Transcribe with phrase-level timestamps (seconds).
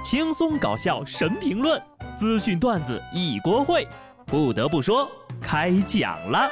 [0.00, 1.82] 轻松搞笑神评论，
[2.16, 3.84] 资讯段子一锅烩。
[4.26, 5.10] 不得不说，
[5.40, 6.48] 开讲了。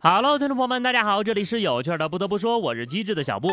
[0.00, 2.08] Hello，听众朋友们，大家好，这里是有趣的。
[2.08, 3.50] 不得不说，我是机智的小布。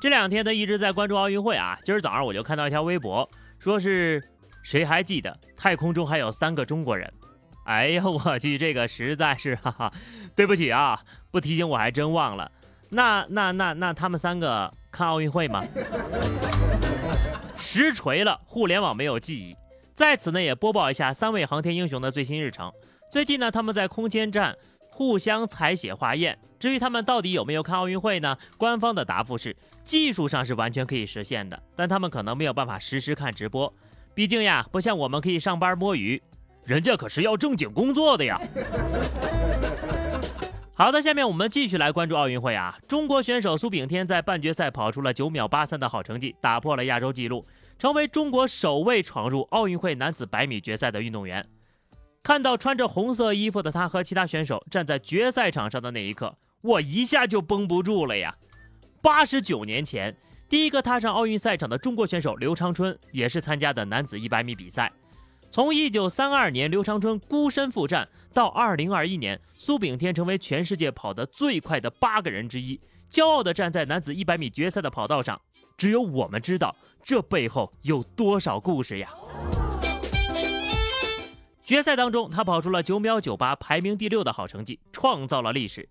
[0.00, 1.78] 这两天呢，一直在关注奥运会啊。
[1.84, 3.28] 今儿早上我就看到一条微博，
[3.58, 4.22] 说是
[4.62, 7.12] 谁还记得太空中还有三个中国人？
[7.64, 9.92] 哎呦我去，这个实在是哈哈，
[10.34, 11.00] 对不起啊，
[11.30, 12.50] 不提醒我还真忘了。
[12.90, 15.64] 那那那那他们三个看奥运会吗？
[17.56, 19.56] 实锤了，互联网没有记忆。
[19.94, 22.72] 在此呢，也播报一下三位航天英雄的最新日程。
[23.10, 24.56] 最近呢，他们在空间站
[24.90, 26.38] 互相采血化验。
[26.58, 28.36] 至于他们到底有没有看奥运会呢？
[28.56, 33.72] 官方的答复是，技术上是完全可以实现的，但他们可能没有办法实时看直播。
[34.14, 36.22] 毕竟呀，不像我们可以上班摸鱼。
[36.64, 38.40] 人家可是要正经工作的呀。
[40.74, 42.76] 好的，下面我们继续来关注奥运会啊。
[42.88, 47.46] 中国选手苏炳添在半决赛跑出了九秒八三的好成绩，打破了亚洲纪录，
[47.78, 51.46] 成为中国首位闯入奥运会男子百米决赛的运动员。
[52.22, 58.34] 看到穿着红色衣服的他和其他选手站在决赛场上的那一刻，我一下就绷不住了呀。
[59.02, 60.16] 八十九年前，
[60.48, 64.90] 第一个踏上奥运赛场的中国选手刘长春也是参加的男子一百米比赛。
[65.52, 75.38] 从一九三二年刘长春孤身赴战到二零二一年，苏炳添成为全世界跑得最快的八个人之一，骄傲地站在男子一百米决赛的跑道上。
[75.76, 79.10] 只有我们知道这背后有多少故事呀！
[81.62, 85.86] 决赛当中，他跑出了九秒九八，排名第六的好成绩，创造了历史。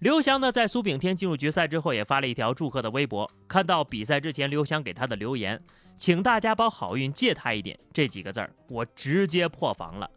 [0.00, 3.30] 刘翔呢，在苏炳添进入决赛之后，也发了一条祝贺的微博。
[3.48, 5.58] 看到比赛之前刘翔给他的留言。
[6.00, 10.10] 请大家把好运借他一点，这几个字儿我直接破防了。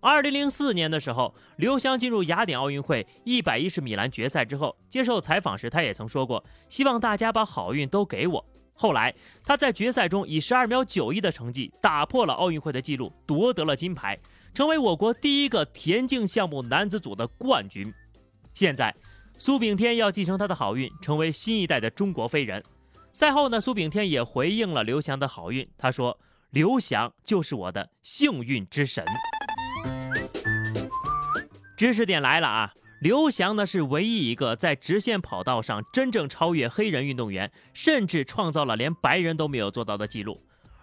[0.00, 8.42] 二零零四年的时候，刘翔进入雅典奥运会一百一十米栏决赛之后，接受采访时他也曾说过，希望大家把好运都给我。
[8.72, 14.18] 后来他在决赛中以十二秒九一的成绩打破了奥运会的纪录，夺得了金牌，
[14.54, 17.92] 成为我国第一个田径项目男子组的冠军。
[18.54, 18.94] 现在，
[19.36, 22.62] 苏炳添要继承他的好运，成为新一代的中国飞人。
[23.16, 25.66] 赛后呢，苏炳添也回应了刘翔的好运。
[25.78, 26.20] 他说
[26.52, 29.02] ：“刘翔就是我的幸运之神。”
[31.78, 32.74] 知识点来了啊！
[33.00, 40.38] 刘翔呢是唯一一个在直线跑道上真正超越黑人运动员，甚至创造了连白人都没有做到的记录。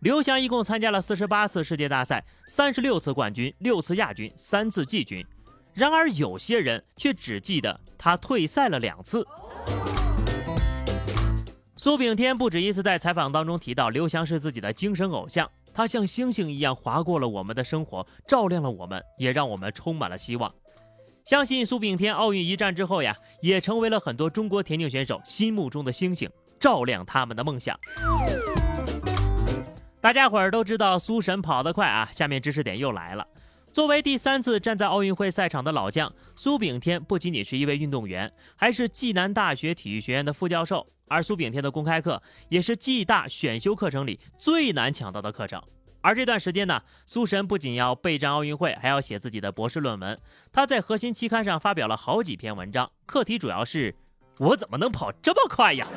[0.00, 5.24] 刘翔一共参加了四十八次世界大赛，三十六次冠军，六次亚军，三次季军。
[5.72, 9.26] 然而有些人却只记得他退赛了两次。
[11.88, 20.54] 苏炳添不止一次在采访当中提到，刘翔是自己的精神偶像，他像星星一样划过了我们的生活，照亮了我们，也让我们充满了希望。
[21.24, 26.28] 相信苏炳添奥运一战之后呀，也成为了很多中国田径选手心目中的星星，
[26.60, 27.74] 照亮他们的梦想。
[29.98, 33.26] 大家伙儿都知道苏神跑得快啊，下面知识点又来了。
[33.72, 40.86] 作为第三次站在奥运会赛场的老将，苏炳添不仅仅是一位运动员，还是暨南大学体育学院的副教授。
[41.08, 45.62] 而苏炳添的公开课也是暨大选修课程里最难抢到的课程。
[46.00, 50.16] 而这段时间呢，苏神不仅要备战奥运会，还要写自己的博士论文。
[50.52, 53.94] 他在核心期刊上发表了好几篇文章，课题主要是
[54.38, 55.88] “我怎么能跑这么快呀？”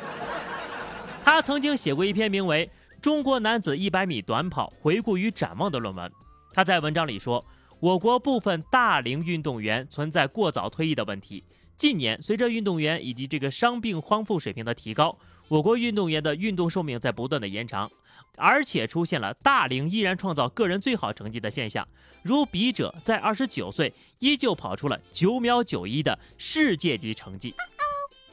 [1.22, 2.66] 他曾经写过一篇名为
[3.00, 6.10] 《中国男子100米短跑回顾与展望》的论文。
[6.52, 7.46] 他在文章里说，
[7.78, 11.44] 我国部分大龄运动员存在过早退役的问题。
[11.82, 17.90] 近年，随着运动员以及这个伤病康复水平的提高，我国运动员的运动寿命在不断的延长，
[18.36, 21.84] 而且出现了大龄依然创造个人最好成绩的现象。
[22.22, 27.52] 如笔者在二十九岁依旧跑出了九秒九一的世界级成绩。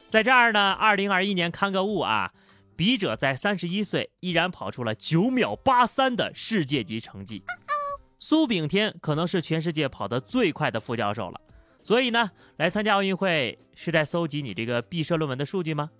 [0.08, 2.32] 在这儿呢，二零二一年看个物啊，
[2.76, 7.42] 笔者在三十一岁依然跑出了九秒八三的世界级成绩。
[8.20, 11.40] 苏炳添可能是全世界跑得最快的副教授了。
[11.82, 15.90] 所以呢，来参加奥运会是在搜集你这个毕设论文的数据吗？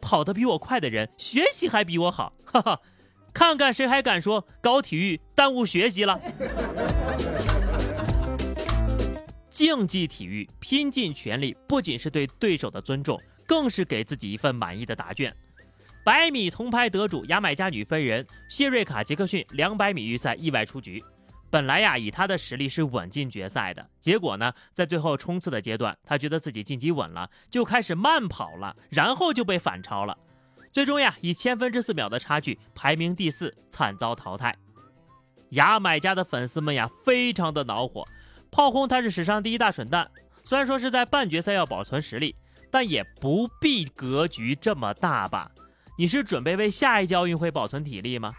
[0.00, 2.80] 跑得比我快的人，学习还比我好，哈哈！
[3.34, 6.18] 看看谁还敢说搞体育耽误学习了？
[9.50, 15.36] 竞技体育拼尽全力，不仅是对对手的尊重，更是给自己一份满意的答卷。
[16.02, 21.04] 百米铜牌得主牙买加女飞人谢瑞卡·杰克逊两百米预赛意外出局。
[21.50, 23.84] 本来呀，以他的实力是稳进决赛的。
[23.98, 30.16] 结果呢，在最后冲刺的阶段，他觉得自己晋级稳了，就开始慢跑了，然后就被反超了。
[30.72, 34.56] 最终呀，以千分之四秒的差距排名第四，惨遭淘汰。
[35.50, 38.04] 牙买加的粉丝们呀，非常的恼火，
[38.52, 40.08] 炮轰他是史上第一大蠢蛋。
[40.44, 42.36] 虽然说是在半决赛要保存实力，
[42.70, 45.50] 但也不必格局这么大吧？
[45.98, 48.32] 你是准备为下一届奥运会保存体力吗？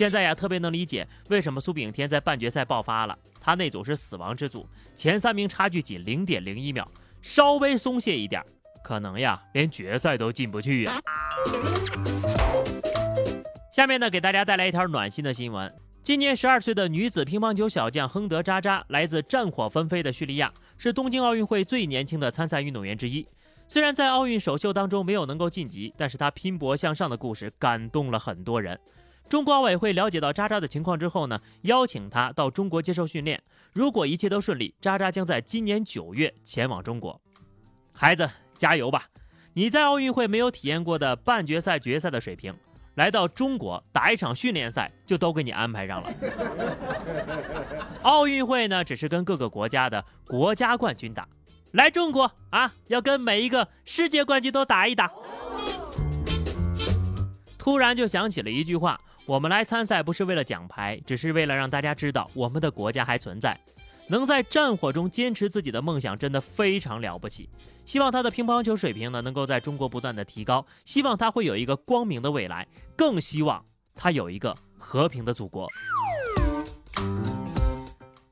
[0.00, 3.18] 现在呀，特别能理解为什么苏炳添在半决赛爆发了。
[3.38, 4.66] 他那组是死亡之组，
[4.96, 8.42] 前三名差距仅零点零一秒，稍微松懈一点，
[8.82, 10.98] 可能呀连决赛都进不去呀。
[13.70, 15.70] 下面呢，给大家带来一条暖心的新闻：
[16.02, 23.28] 今年十二岁的女子乒乓球小将亨德扎扎，来自战火纷飞的叙利亚，是东京奥运会最年轻的参赛运动员之一。
[23.68, 28.80] 虽然在奥运首秀当中没有能够晋级，但是她拼搏向上的故事感动了很多人。
[29.30, 33.40] 中国奥委会了解到渣渣的情况之后呢，邀请他到中国接受训练。
[33.72, 37.18] 如果一切都顺利，渣渣将在今年九月前往中国。
[37.92, 38.28] 孩子，
[38.58, 39.04] 加油吧！
[39.52, 42.52] 你在奥运会没有体验过的半决赛、决赛的水平，
[42.96, 46.12] 来到中国打一场训练赛就都给你安排上了。
[48.02, 51.28] 奥运会呢，只是跟各个国家的国家冠军打，
[51.70, 55.08] 来中国啊，要跟每一个世界冠军都打一打。
[57.60, 58.98] 突然就想起了一句话。
[59.26, 63.56] 我们来参赛不是为了奖牌，只是为了让大家知道我们的国家还存在。
[64.08, 67.48] 能在战火中坚持自己的梦想，真的非常了不起。
[67.84, 70.66] 希望他的乒乓球水平呢，能够在中国不断的提高。
[70.84, 72.66] 希望他会有一个光明的未来，
[72.96, 73.62] 更希望
[73.94, 75.68] 他有一个和平的祖国。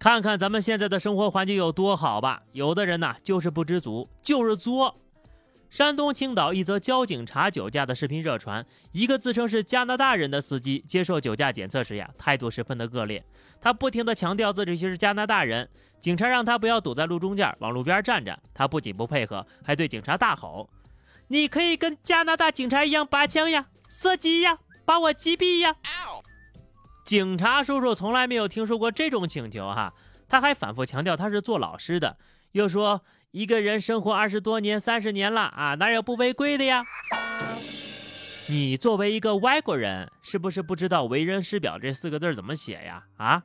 [0.00, 2.42] 看看咱们现在的生活环境有多好吧？
[2.52, 4.96] 有的人呢，就是不知足，就是作。
[5.70, 13.22] 山东青岛一则交警查酒驾的视频热传，一个自称是加拿大人的司机接受酒驾检测时呀，态度十分的恶劣。
[13.60, 15.68] 他不停地强调自己是加拿大人，
[16.00, 18.38] 警察让他不要堵在路中间，往路边站着。
[18.54, 20.70] 他不仅不配合，还对警察大吼
[21.28, 25.76] ：“你可以跟加拿大警察一样拔枪呀，射击呀，把我击毙呀！”
[27.04, 29.92] 警察叔叔从来没有听说过这种请求哈，
[30.28, 32.16] 他还反复强调他是做老师的，
[32.52, 33.02] 又说。
[33.30, 36.82] 一个人生活二十多年、三十年了啊，哪有不违规的呀？
[38.48, 43.04] 你作为一个外国人，是不是不知道“为人师表”这四个字怎么写呀？
[43.18, 43.42] 啊！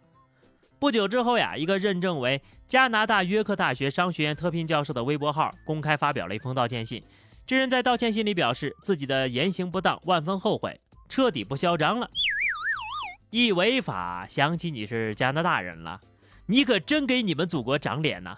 [0.79, 7.03] 不久之后呀，一个认证为加拿大约克大学商学院特聘教授的微博号公开发表了一封道歉信。
[7.45, 10.79] 这人在道歉信里表示自己的言行不当，万分后悔，
[11.09, 12.09] 彻底不嚣张了。
[13.31, 16.00] 一违法，想起你是加拿大人了，
[16.45, 18.38] 你可真给你们祖国长脸呐！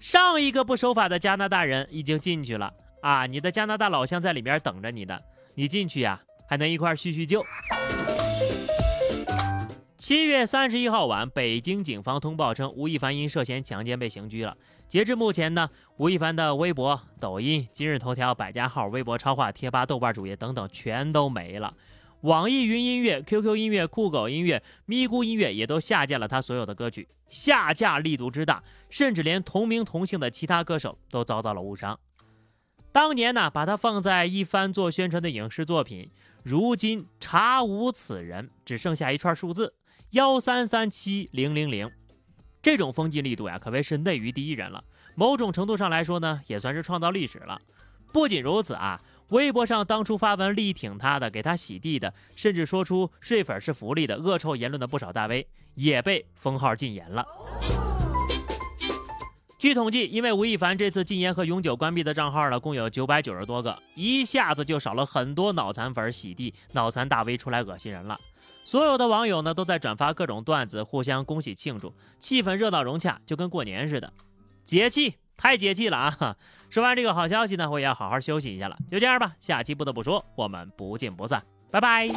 [0.00, 3.26] 上一个不守法的加拿大人已经进去了啊！
[3.26, 5.20] 你的加拿大老乡在里面等着你呢，
[5.54, 6.18] 你进去呀，
[6.48, 7.44] 还能一块叙叙旧。
[9.98, 14.56] 七月三十一号晚，北京警方通报称，吴亦凡因涉嫌强奸被刑拘了。
[14.88, 15.68] 截至目前呢，
[15.98, 21.74] 吴亦凡的微博、抖音、今日头条、百家号、微博超话、贴吧、豆瓣主页等等全都没了。
[22.22, 31.98] 网易云音乐、QQ 音乐、酷狗音乐、咪咕音乐也都下架了他所有的歌曲，下架力度之大，甚至连同名同姓的其他歌手都遭到了误伤。
[32.92, 36.10] 当年呢，把他放在一番做宣传的影视作品，
[36.42, 39.72] 如今查无此人，只剩下一串数字
[40.10, 41.90] 幺三三七零零零。
[42.60, 44.84] 这种封禁力度呀，可谓是内娱第一人了。
[45.14, 47.58] 某种程度上来说呢，也算是创造历史了。
[48.12, 49.00] 不仅如此啊。
[49.30, 57.26] 微博上当初发文力挺他的、给他洗地的，甚至说出睡粉是福利的恶臭言论的不少大 V，也被封号禁言了。
[59.58, 68.18] 据统计，因为吴亦凡这次禁言和永久关闭的账号呢，共有九百九十多个，一下子就少了很多脑残粉洗地、脑残大 V 出来恶心人了。
[68.64, 74.12] 所有的网友呢，都在转发各种段子，互相恭喜庆祝，气氛热闹融洽，就跟过年似的，
[74.64, 75.14] 解气。
[75.40, 76.36] 太解气了啊！
[76.68, 78.76] 说完这个好消息呢，我也要好好休息一下了。
[78.90, 82.10] 就这样吧，下期不得不说，我们不见不散，拜拜。